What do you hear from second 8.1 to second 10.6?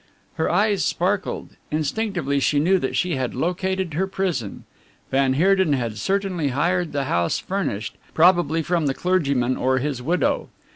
probably from the clergyman or his widow.